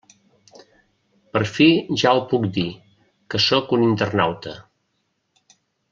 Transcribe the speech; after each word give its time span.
Per 1.35 1.41
fi 1.57 1.67
ja 2.03 2.13
ho 2.15 2.23
puc 2.33 2.47
dir, 2.57 2.65
que 3.35 3.45
sóc 3.49 3.77
un 3.79 3.87
internauta. 3.89 4.57